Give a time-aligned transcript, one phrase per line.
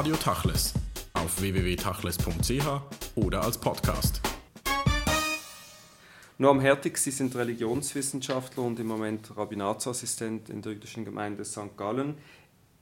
[0.00, 0.72] Radio Tachles
[1.12, 2.66] auf www.tachles.ch
[3.16, 4.22] oder als Podcast.
[6.38, 11.76] Noam Hertig, Sie sind Religionswissenschaftler und im Moment Rabbinatsassistent in der jüdischen Gemeinde St.
[11.76, 12.14] Gallen.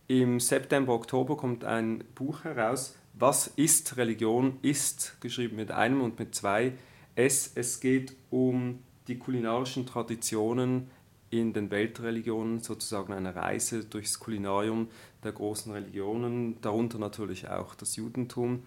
[0.07, 4.59] Im September, Oktober kommt ein Buch heraus, Was ist Religion?
[4.63, 6.75] Ist geschrieben mit einem und mit zwei
[7.17, 7.51] S.
[7.57, 8.79] Es geht um
[9.09, 10.89] die kulinarischen Traditionen
[11.31, 14.89] in den Weltreligionen, sozusagen eine Reise durchs Kulinarium
[15.25, 18.63] der großen Religionen, darunter natürlich auch das Judentum.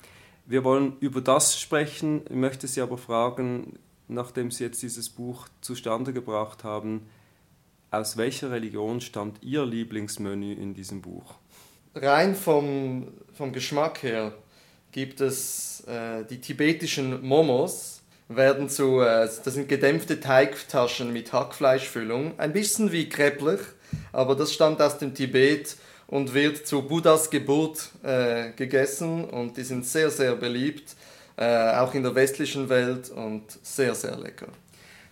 [0.46, 2.22] Wir wollen über das sprechen.
[2.26, 7.08] Ich möchte Sie aber fragen, nachdem Sie jetzt dieses Buch zustande gebracht haben,
[7.90, 11.36] aus welcher Religion stammt Ihr Lieblingsmenü in diesem Buch?
[11.94, 14.34] Rein vom, vom Geschmack her
[14.92, 18.01] gibt es äh, die tibetischen Momos,
[18.36, 22.40] werden zu, äh, das sind gedämpfte Teigtaschen mit Hackfleischfüllung.
[22.40, 23.60] Ein bisschen wie Kreppler,
[24.12, 25.76] aber das stammt aus dem Tibet
[26.08, 30.96] und wird zu Buddhas Geburt äh, gegessen und die sind sehr, sehr beliebt,
[31.38, 34.48] äh, auch in der westlichen Welt und sehr, sehr lecker.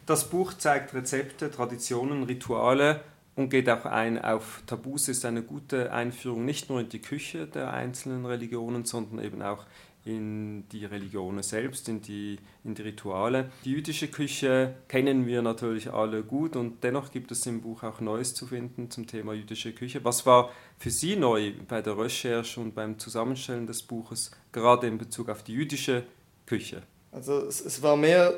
[0.05, 3.01] Das Buch zeigt Rezepte, Traditionen, Rituale
[3.35, 7.47] und geht auch ein auf Tabus, ist eine gute Einführung nicht nur in die Küche
[7.47, 9.65] der einzelnen Religionen, sondern eben auch
[10.09, 13.51] in die Religionen selbst, in die, in die Rituale.
[13.63, 17.99] Die jüdische Küche kennen wir natürlich alle gut und dennoch gibt es im Buch auch
[18.01, 20.03] Neues zu finden zum Thema jüdische Küche.
[20.03, 24.97] Was war für Sie neu bei der Recherche und beim Zusammenstellen des Buches, gerade in
[24.97, 26.03] Bezug auf die jüdische
[26.45, 26.83] Küche?
[27.11, 28.33] Also es, es war mehr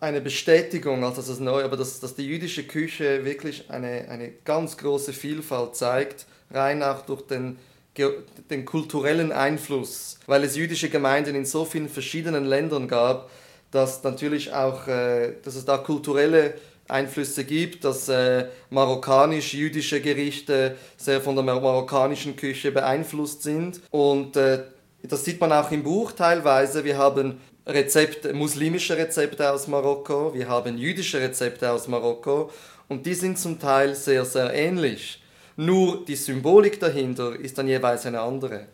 [0.00, 4.76] eine Bestätigung als das neu, aber dass, dass die jüdische Küche wirklich eine, eine ganz
[4.76, 7.56] große Vielfalt zeigt, rein auch durch den
[7.96, 13.30] den kulturellen Einfluss, weil es jüdische Gemeinden in so vielen verschiedenen Ländern gab,
[13.70, 16.54] dass natürlich auch, äh, dass es da kulturelle
[16.88, 23.80] Einflüsse gibt, dass äh, marokkanisch-jüdische Gerichte sehr von der marokkanischen Küche beeinflusst sind.
[23.90, 24.64] Und äh,
[25.02, 26.84] das sieht man auch im Buch teilweise.
[26.84, 32.50] Wir haben Rezepte, muslimische Rezepte aus Marokko, wir haben jüdische Rezepte aus Marokko
[32.88, 35.21] und die sind zum Teil sehr, sehr ähnlich.
[35.56, 38.68] Nur die Symbolik dahinter ist dann jeweils eine andere.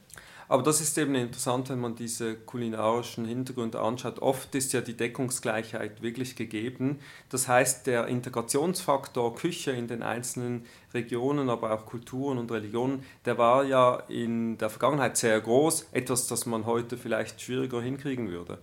[0.51, 4.21] Aber das ist eben interessant, wenn man diese kulinarischen Hintergründe anschaut.
[4.21, 7.01] Oft ist ja die Deckungsgleichheit wirklich gegeben.
[7.29, 13.37] Das heißt, der Integrationsfaktor Küche in den einzelnen Regionen, aber auch Kulturen und Religionen, der
[13.37, 15.89] war ja in der Vergangenheit sehr groß.
[15.93, 18.57] Etwas, das man heute vielleicht schwieriger hinkriegen würde.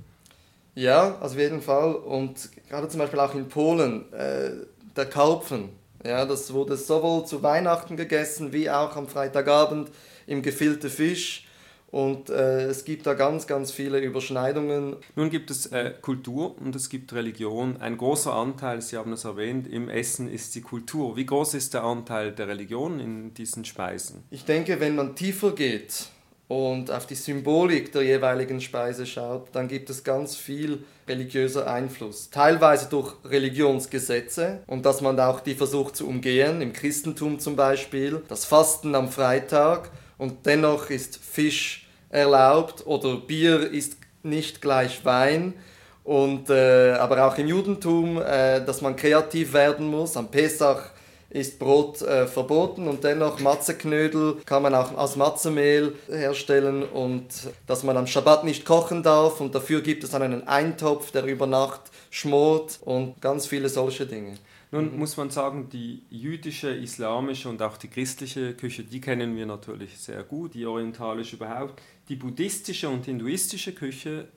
[0.73, 1.93] Ja, auf jeden Fall.
[1.93, 4.51] Und gerade zum Beispiel auch in Polen, äh,
[4.95, 5.69] der Karpfen
[6.05, 9.89] ja, das wurde sowohl zu Weihnachten gegessen wie auch am Freitagabend
[10.27, 11.45] im gefilter Fisch.
[11.91, 14.97] Und äh, es gibt da ganz, ganz viele Überschneidungen.
[15.15, 17.77] Nun gibt es äh, Kultur und es gibt Religion.
[17.77, 21.15] Ein großer Anteil, Sie haben es erwähnt, im Essen ist die Kultur.
[21.15, 24.23] Wie groß ist der Anteil der Religion in diesen Speisen?
[24.29, 26.09] Ich denke, wenn man tiefer geht,
[26.47, 32.29] und auf die Symbolik der jeweiligen Speise schaut, dann gibt es ganz viel religiöser Einfluss.
[32.29, 38.21] Teilweise durch Religionsgesetze und dass man auch die versucht zu umgehen, im Christentum zum Beispiel,
[38.27, 45.53] das Fasten am Freitag und dennoch ist Fisch erlaubt oder Bier ist nicht gleich Wein.
[46.03, 50.15] Und, äh, aber auch im Judentum, äh, dass man kreativ werden muss.
[50.15, 50.91] Am Pesach
[51.29, 57.27] ist Brot äh, verboten und dennoch Matzeknödel kann man auch aus Matzemehl herstellen und
[57.67, 61.25] dass man am Schabbat nicht kochen darf und dafür gibt es dann einen Eintopf, der
[61.25, 64.35] über Nacht schmort und ganz viele solche Dinge.
[64.71, 69.45] Nun muss man sagen, die jüdische, islamische und auch die christliche Küche, die kennen wir
[69.45, 71.81] natürlich sehr gut, die orientalische überhaupt.
[72.09, 74.27] Die buddhistische und hinduistische Küche,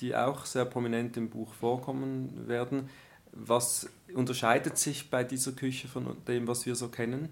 [0.00, 2.88] die auch sehr prominent im Buch vorkommen werden,
[3.32, 7.28] was unterscheidet sich bei dieser Küche von dem, was wir so kennen?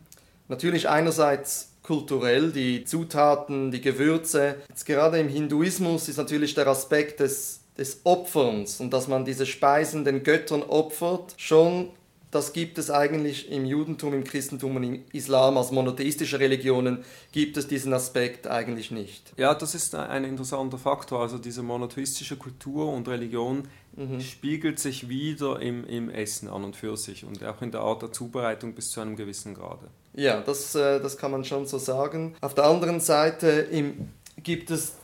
[0.49, 4.57] Natürlich einerseits kulturell, die Zutaten, die Gewürze.
[4.69, 9.47] Jetzt gerade im Hinduismus ist natürlich der Aspekt des, des Opferns und dass man diese
[9.47, 11.91] Speisen den Göttern opfert, schon
[12.31, 17.57] das gibt es eigentlich im Judentum, im Christentum und im Islam als monotheistische Religionen gibt
[17.57, 19.33] es diesen Aspekt eigentlich nicht.
[19.37, 21.21] Ja, das ist ein interessanter Faktor.
[21.21, 24.21] Also diese monotheistische Kultur und Religion mhm.
[24.21, 28.03] spiegelt sich wieder im, im Essen an und für sich und auch in der Art
[28.03, 29.87] der Zubereitung bis zu einem gewissen Grade.
[30.15, 32.34] Ja, das, äh, das kann man schon so sagen.
[32.41, 34.09] Auf der anderen Seite im,
[34.43, 34.95] gibt es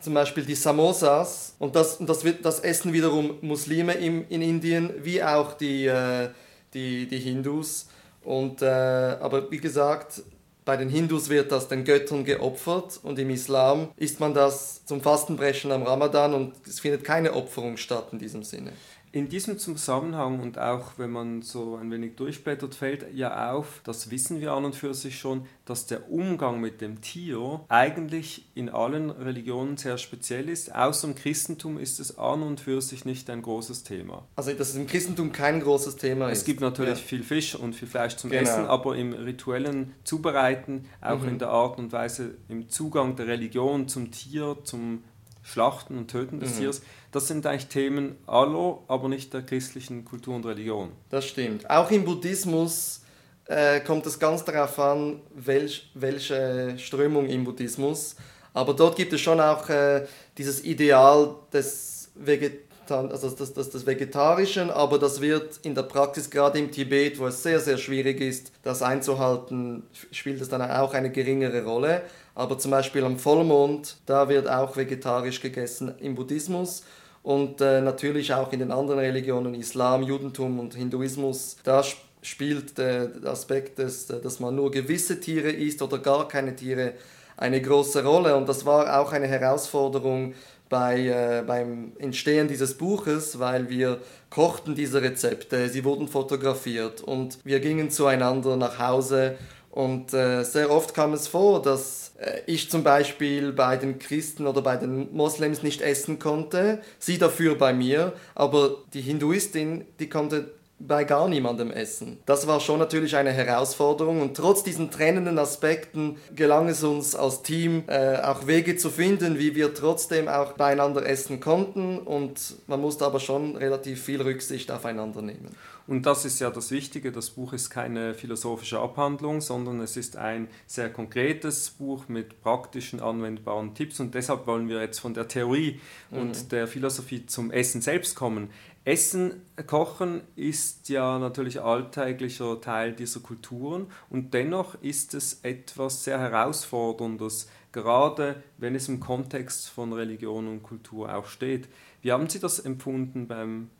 [0.00, 4.94] zum Beispiel die Samosas und das, das, wird, das essen wiederum Muslime im, in Indien
[5.02, 5.86] wie auch die...
[5.86, 6.30] Äh,
[6.74, 7.88] die, die Hindus.
[8.22, 10.22] Und, äh, aber wie gesagt,
[10.64, 15.00] bei den Hindus wird das den Göttern geopfert und im Islam isst man das zum
[15.00, 18.72] Fastenbrechen am Ramadan und es findet keine Opferung statt in diesem Sinne.
[19.12, 24.10] In diesem Zusammenhang und auch wenn man so ein wenig durchblättert, fällt ja auf, das
[24.10, 28.68] wissen wir an und für sich schon, dass der Umgang mit dem Tier eigentlich in
[28.68, 30.72] allen Religionen sehr speziell ist.
[30.74, 34.26] Außer im Christentum ist es an und für sich nicht ein großes Thema.
[34.36, 36.38] Also dass es im Christentum kein großes Thema es ist.
[36.38, 37.04] Es gibt natürlich ja.
[37.04, 38.42] viel Fisch und viel Fleisch zum genau.
[38.42, 41.30] Essen, aber im rituellen Zubereiten, auch mhm.
[41.30, 45.02] in der Art und Weise, im Zugang der Religion zum Tier, zum
[45.42, 46.58] Schlachten und Töten des mhm.
[46.60, 46.82] Tiers,
[47.12, 50.90] das sind eigentlich Themen aller, aber nicht der christlichen Kultur und Religion.
[51.08, 51.68] Das stimmt.
[51.68, 53.02] Auch im Buddhismus
[53.46, 58.16] äh, kommt es ganz darauf an, welch, welche Strömung im Buddhismus.
[58.52, 60.06] Aber dort gibt es schon auch äh,
[60.36, 66.28] dieses Ideal des Vegetarischen also das, das, das Vegetarischen, aber das wird in der Praxis,
[66.28, 70.92] gerade im Tibet, wo es sehr, sehr schwierig ist, das einzuhalten, spielt es dann auch
[70.92, 72.02] eine geringere Rolle.
[72.34, 76.84] Aber zum Beispiel am Vollmond, da wird auch vegetarisch gegessen im Buddhismus
[77.22, 81.82] und äh, natürlich auch in den anderen Religionen, Islam, Judentum und Hinduismus, da
[82.22, 86.94] spielt der Aspekt, des, dass man nur gewisse Tiere isst oder gar keine Tiere,
[87.36, 88.36] eine große Rolle.
[88.36, 90.34] Und das war auch eine Herausforderung
[90.68, 93.98] bei, äh, beim Entstehen dieses Buches, weil wir
[94.28, 99.36] kochten diese Rezepte, sie wurden fotografiert und wir gingen zueinander nach Hause
[99.70, 104.46] und äh, sehr oft kam es vor, dass äh, ich zum Beispiel bei den Christen
[104.46, 110.08] oder bei den Moslems nicht essen konnte, sie dafür bei mir, aber die Hinduistin, die
[110.08, 110.50] konnte
[110.80, 112.18] bei gar niemandem essen.
[112.24, 117.42] Das war schon natürlich eine Herausforderung und trotz diesen trennenden Aspekten gelang es uns als
[117.42, 122.80] Team äh, auch Wege zu finden, wie wir trotzdem auch beieinander essen konnten und man
[122.80, 125.54] musste aber schon relativ viel Rücksicht aufeinander nehmen.
[125.90, 130.16] Und das ist ja das Wichtige, das Buch ist keine philosophische Abhandlung, sondern es ist
[130.16, 135.26] ein sehr konkretes Buch mit praktischen, anwendbaren Tipps und deshalb wollen wir jetzt von der
[135.26, 135.80] Theorie
[136.12, 136.18] mhm.
[136.18, 138.50] und der Philosophie zum Essen selbst kommen.
[138.84, 146.20] Essen, Kochen ist ja natürlich alltäglicher Teil dieser Kulturen und dennoch ist es etwas sehr
[146.20, 151.66] Herausforderndes, gerade wenn es im Kontext von Religion und Kultur auch steht.
[152.00, 153.70] Wie haben Sie das empfunden beim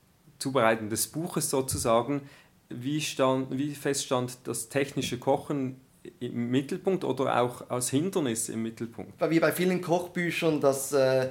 [0.40, 2.22] Zubereiten des Buches sozusagen,
[2.68, 5.80] wie, stand, wie feststand das technische Kochen
[6.18, 9.12] im Mittelpunkt oder auch als Hindernis im Mittelpunkt?
[9.28, 11.28] Wie bei vielen Kochbüchern, dass äh,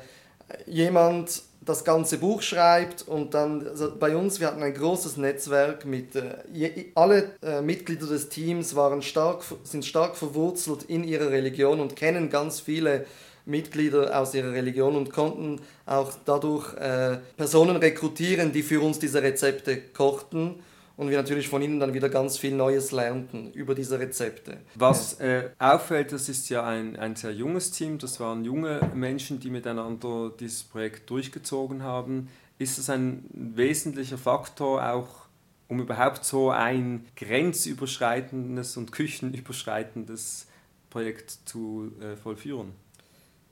[0.67, 5.85] jemand das ganze Buch schreibt und dann also bei uns, wir hatten ein großes Netzwerk
[5.85, 11.29] mit äh, je, alle äh, Mitglieder des Teams waren stark, sind stark verwurzelt in ihrer
[11.29, 13.05] Religion und kennen ganz viele
[13.45, 19.21] Mitglieder aus ihrer Religion und konnten auch dadurch äh, Personen rekrutieren, die für uns diese
[19.21, 20.55] Rezepte kochten
[20.99, 24.57] und wir natürlich von ihnen dann wieder ganz viel Neues lernten über diese Rezepte.
[24.75, 29.39] Was äh, auffällt, das ist ja ein, ein sehr junges Team, das waren junge Menschen,
[29.39, 32.27] die miteinander dieses Projekt durchgezogen haben.
[32.57, 35.07] Ist es ein wesentlicher Faktor auch,
[35.69, 40.47] um überhaupt so ein grenzüberschreitendes und küchenüberschreitendes
[40.89, 42.73] Projekt zu äh, vollführen?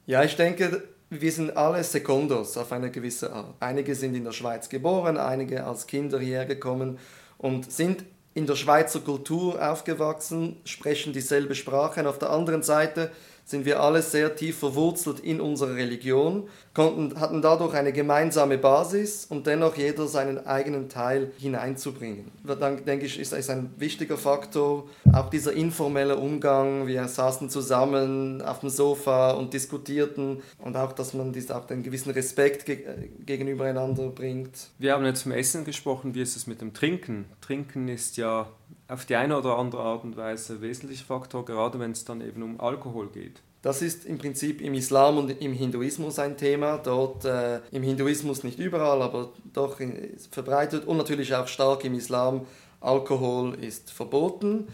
[0.08, 3.56] Ja, ich denke, wir sind alle Sekundos auf eine gewisse Art.
[3.60, 6.98] Einige sind in der Schweiz geboren, einige als Kinder hierher gekommen
[7.38, 12.00] und sind in der Schweizer Kultur aufgewachsen, sprechen dieselbe Sprache.
[12.00, 13.12] Und auf der anderen Seite
[13.48, 19.26] sind wir alle sehr tief verwurzelt in unserer Religion, konnten, hatten dadurch eine gemeinsame Basis
[19.30, 22.30] und dennoch jeder seinen eigenen Teil hineinzubringen.
[22.44, 26.88] Dann denke ich, ist es ein wichtiger Faktor, auch dieser informelle Umgang.
[26.88, 31.84] Wir saßen zusammen auf dem Sofa und diskutierten und auch, dass man dies, auch einen
[31.84, 32.84] gewissen Respekt ge
[33.26, 34.52] gegenüber einander bringt.
[34.78, 37.26] Wir haben jetzt zum Essen gesprochen, wie ist es mit dem Trinken?
[37.40, 38.50] Trinken ist ja
[38.88, 42.42] auf die eine oder andere Art und Weise wesentlicher Faktor, gerade wenn es dann eben
[42.44, 43.42] um Alkohol geht.
[43.62, 46.78] Das ist im Prinzip im Islam und im Hinduismus ein Thema.
[46.78, 51.96] Dort äh, im Hinduismus nicht überall, aber doch in, verbreitet und natürlich auch stark im
[51.96, 52.46] Islam.
[52.80, 54.68] Alkohol ist verboten.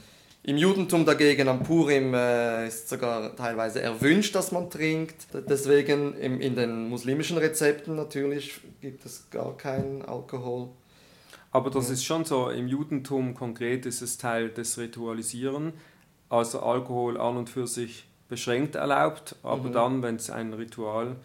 [0.46, 5.27] Im Judentum dagegen am Purim äh, ist sogar teilweise erwünscht, dass man trinkt.
[5.48, 10.67] Deswegen im, in den muslimischen Rezepten natürlich gibt es gar keinen Alkohol.
[11.53, 15.74] Aber das ist schon so, im Judentum konkret ist es Teil des Ritualisieren,
[16.27, 19.74] also Alkohol an und für sich beschränkt erlaubt, aber mhm.
[19.74, 21.15] dann, wenn es ein Ritual,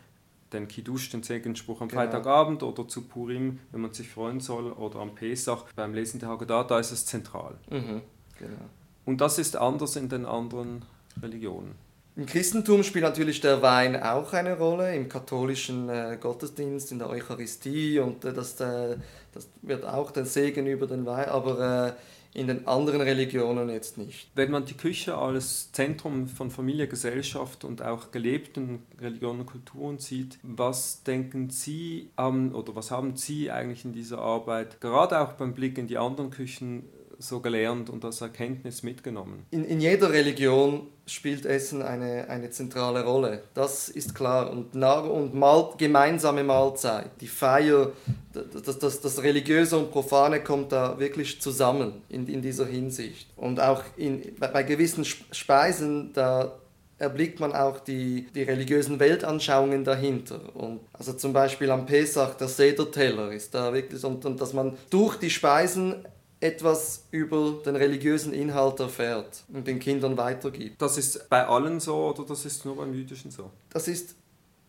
[0.52, 2.02] den Kiddush, den Segensspruch am genau.
[2.02, 6.28] Freitagabend oder zu Purim, wenn man sich freuen soll, oder am Pesach beim Lesen der
[6.28, 7.54] Haggadah, da ist es zentral.
[7.70, 8.02] Mhm.
[8.38, 8.68] Genau.
[9.06, 10.84] Und das ist anders in den anderen
[11.22, 11.74] Religionen.
[12.18, 17.08] Im Christentum spielt natürlich der Wein auch eine Rolle, im katholischen äh, Gottesdienst, in der
[17.08, 18.96] Eucharistie und äh, das, äh,
[19.32, 21.94] das wird auch den Segen über den Wein, aber
[22.34, 24.32] äh, in den anderen Religionen jetzt nicht.
[24.34, 29.98] Wenn man die Küche als Zentrum von Familie, Gesellschaft und auch gelebten Religionen und Kulturen
[29.98, 35.34] sieht, was denken Sie an oder was haben Sie eigentlich in dieser Arbeit, gerade auch
[35.34, 36.82] beim Blick in die anderen Küchen,
[37.18, 39.44] so gelernt und als Erkenntnis mitgenommen?
[39.50, 43.42] In, in jeder Religion spielt Essen eine, eine zentrale Rolle.
[43.54, 44.50] Das ist klar.
[44.50, 47.92] Und, und Mahl gemeinsame Mahlzeit, die Feier,
[48.32, 53.28] das, das, das Religiöse und Profane kommt da wirklich zusammen in, in dieser Hinsicht.
[53.36, 56.52] Und auch in, bei, bei gewissen Speisen, da
[56.98, 60.54] erblickt man auch die, die religiösen Weltanschauungen dahinter.
[60.54, 64.76] Und also zum Beispiel am Pesach, der Sederteller ist da wirklich, und, und dass man
[64.90, 66.04] durch die Speisen
[66.40, 70.80] etwas über den religiösen Inhalt erfährt und den Kindern weitergibt.
[70.80, 73.50] Das ist bei allen so oder das ist nur beim Jüdischen so?
[73.70, 74.14] Das ist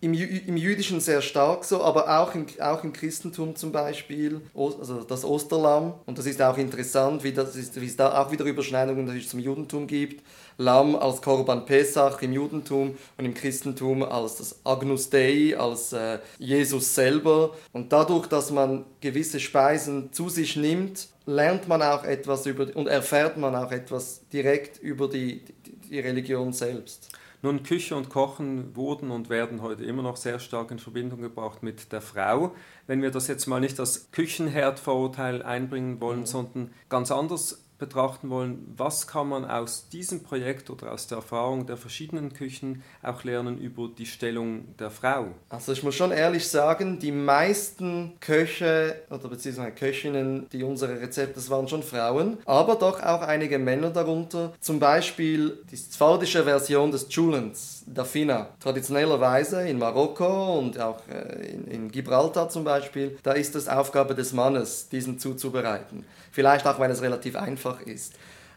[0.02, 5.04] im, im Jüdischen sehr stark so, aber auch im, auch im Christentum zum Beispiel, also
[5.04, 5.94] das Osterlamm.
[6.06, 9.40] Und das ist auch interessant, wie, das ist, wie es da auch wieder Überschneidungen zum
[9.40, 10.24] Judentum gibt.
[10.58, 16.20] Lamm als Korban Pesach im Judentum und im Christentum als das Agnus Dei, als äh,
[16.38, 17.56] Jesus selber.
[17.74, 22.88] Und dadurch, dass man gewisse Speisen zu sich nimmt, lernt man auch etwas über und
[22.88, 27.10] erfährt man auch etwas direkt über die, die, die Religion selbst.
[27.42, 31.64] Nun, Küche und Kochen wurden und werden heute immer noch sehr stark in Verbindung gebracht
[31.64, 32.54] mit der Frau.
[32.86, 36.26] Wenn wir das jetzt mal nicht als Küchenherdvorurteil einbringen wollen, mhm.
[36.26, 41.66] sondern ganz anders betrachten wollen, was kann man aus diesem Projekt oder aus der Erfahrung
[41.66, 45.28] der verschiedenen Küchen auch lernen über die Stellung der Frau?
[45.50, 51.36] Also ich muss schon ehrlich sagen, die meisten Köche oder beziehungsweise Köchinnen, die unsere Rezepte,
[51.36, 54.54] das waren schon Frauen, aber doch auch einige Männer darunter.
[54.60, 58.50] Zum Beispiel die sphardische Version des Chulens, Dafina.
[58.60, 64.16] Traditionellerweise in Marokko und auch äh, in, in Gibraltar zum Beispiel, da ist es Aufgabe
[64.16, 66.06] des Mannes, diesen zuzubereiten.
[66.32, 68.14] Vielleicht auch, weil es relativ einfach ist.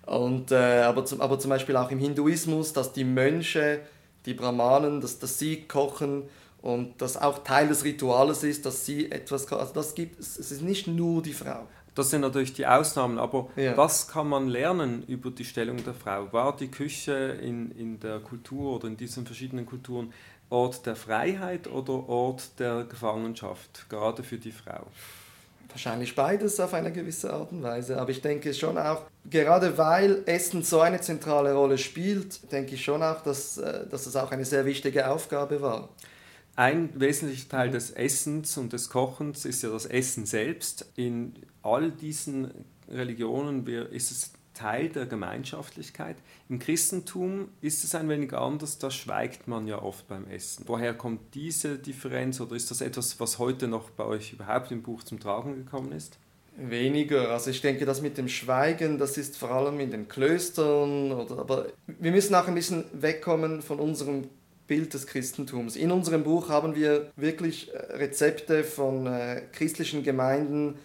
[0.06, 3.80] Und, äh, aber, zum, aber zum Beispiel auch im Hinduismus, dass die Mönche,
[4.26, 6.24] die Brahmanen, dass, dass sie kochen
[6.60, 9.60] und das auch Teil des Rituales ist, dass sie etwas kochen.
[9.60, 11.66] Also das gibt es ist nicht nur die Frau.
[11.94, 13.76] Das sind natürlich die Ausnahmen, aber ja.
[13.76, 16.32] was kann man lernen über die Stellung der Frau?
[16.32, 20.12] War die Küche in, in der Kultur oder in diesen verschiedenen Kulturen
[20.48, 24.86] Ort der Freiheit oder Ort der Gefangenschaft, gerade für die Frau?
[25.72, 27.98] Wahrscheinlich beides auf eine gewisse Art und Weise.
[27.98, 32.84] Aber ich denke schon auch, gerade weil Essen so eine zentrale Rolle spielt, denke ich
[32.84, 35.88] schon auch, dass, äh, dass es auch eine sehr wichtige Aufgabe war.
[36.56, 40.84] Ein wesentlicher Teil des Essens und des Kochens ist ja das Essen selbst.
[40.96, 42.50] In all diesen
[42.90, 46.16] Religionen ist es Teil der Gemeinschaftlichkeit.
[46.48, 50.64] Im Christentum ist es ein wenig anders, da schweigt man ja oft beim Essen.
[50.66, 54.82] Woher kommt diese Differenz oder ist das etwas, was heute noch bei euch überhaupt im
[54.82, 56.18] Buch zum Tragen gekommen ist?
[56.56, 57.30] Weniger.
[57.30, 61.12] Also ich denke, das mit dem Schweigen, das ist vor allem in den Klöstern.
[61.12, 64.28] Oder, aber wir müssen auch ein bisschen wegkommen von unserem
[64.66, 65.76] Bild des Christentums.
[65.76, 70.76] In unserem Buch haben wir wirklich äh, Rezepte von äh, christlichen Gemeinden,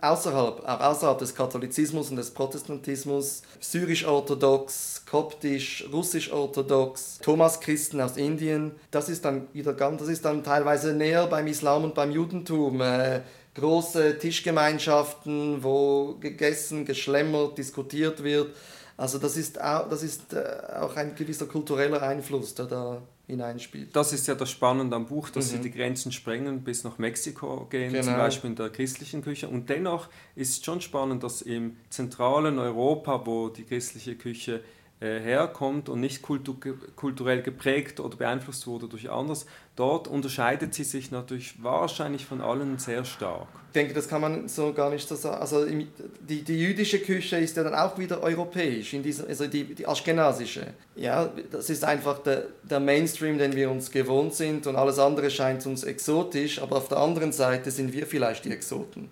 [0.00, 9.08] außerhalb, auch außerhalb des Katholizismus und des Protestantismus, syrisch-orthodox, koptisch, russisch-orthodox, Thomas-Christen aus Indien, das
[9.08, 12.80] ist dann wieder ganz, das ist dann teilweise näher beim Islam und beim Judentum.
[12.80, 13.20] Äh,
[13.54, 18.54] große Tischgemeinschaften, wo gegessen, geschlemmert, diskutiert wird.
[18.96, 20.44] Also das ist auch, das ist äh,
[20.80, 23.94] auch ein gewisser kultureller Einfluss, der da hineinspielt.
[23.96, 25.56] Das ist ja das Spannende am Buch, dass mhm.
[25.56, 28.04] sie die Grenzen sprengen, bis nach Mexiko gehen, genau.
[28.04, 29.48] zum Beispiel in der christlichen Küche.
[29.48, 34.79] Und dennoch ist es schon spannend, dass im zentralen Europa, wo die christliche Küche äh,
[35.08, 36.54] herkommt und nicht kultu
[36.94, 42.78] kulturell geprägt oder beeinflusst wurde durch anders, dort unterscheidet sie sich natürlich wahrscheinlich von allen
[42.78, 43.48] sehr stark.
[43.68, 45.40] Ich denke, das kann man so gar nicht so sagen.
[45.40, 49.74] Also die, die jüdische Küche ist ja dann auch wieder europäisch, in diesem, also die,
[49.74, 50.66] die aschkenasische.
[50.96, 55.30] Ja, das ist einfach der, der Mainstream, den wir uns gewohnt sind und alles andere
[55.30, 59.08] scheint uns exotisch, aber auf der anderen Seite sind wir vielleicht die Exoten.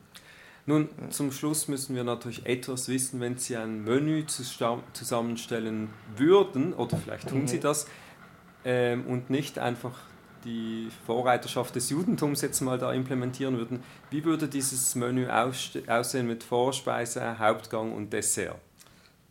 [0.69, 6.99] Nun, zum Schluss müssen wir natürlich etwas wissen, wenn Sie ein Menü zusammenstellen würden, oder
[6.99, 7.63] vielleicht tun Sie mhm.
[7.63, 7.87] das,
[8.67, 9.99] ähm, und nicht einfach
[10.45, 13.83] die Vorreiterschaft des Judentums jetzt mal da implementieren würden.
[14.11, 18.57] Wie würde dieses Menü aussehen mit Vorspeise, Hauptgang und Dessert?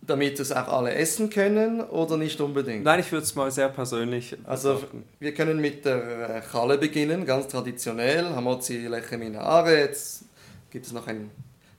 [0.01, 2.83] Damit es auch alle essen können oder nicht unbedingt?
[2.83, 4.35] Nein, ich würde es mal sehr persönlich.
[4.43, 5.03] Also, betrachten.
[5.19, 8.25] wir können mit der Challe beginnen, ganz traditionell.
[8.25, 10.23] Hamotzi lechem in Haaretz,
[10.69, 11.31] gibt es noch ein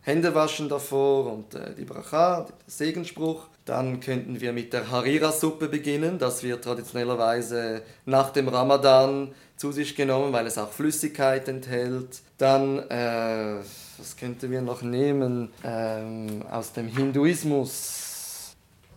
[0.03, 3.47] Händewaschen davor und äh, die Bracha, der Segensspruch.
[3.65, 6.19] Dann könnten wir mit der Harira-Suppe beginnen.
[6.19, 12.23] Das wird traditionellerweise nach dem Ramadan zu sich genommen, weil es auch Flüssigkeit enthält.
[12.39, 13.57] Dann äh,
[13.99, 15.51] was könnten wir noch nehmen?
[15.65, 18.08] Ähm, aus dem Hinduismus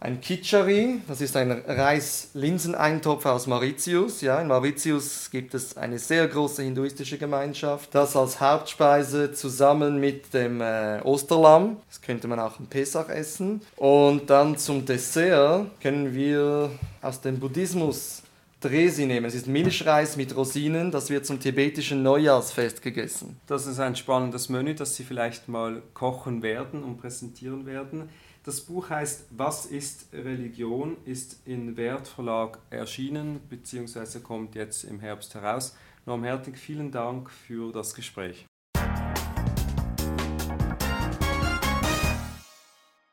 [0.01, 4.21] ein Kitschari, das ist ein Reis-Linseneintopf aus Mauritius.
[4.21, 7.93] Ja, in Mauritius gibt es eine sehr große hinduistische Gemeinschaft.
[7.93, 11.77] Das als Hauptspeise zusammen mit dem äh, Osterlamm.
[11.87, 13.61] Das könnte man auch im Pesach essen.
[13.77, 16.71] Und dann zum Dessert können wir
[17.03, 18.23] aus dem Buddhismus
[18.59, 19.27] Dresi nehmen.
[19.27, 23.39] Es ist Milchreis mit Rosinen, das wird zum tibetischen Neujahrsfest gegessen.
[23.47, 28.09] Das ist ein spannendes Menü, das Sie vielleicht mal kochen werden und präsentieren werden.
[28.43, 30.97] Das Buch heißt Was ist Religion?
[31.05, 34.19] ist in Wertverlag erschienen bzw.
[34.19, 35.75] kommt jetzt im Herbst heraus.
[36.07, 38.47] Norm Hertig, vielen Dank für das Gespräch.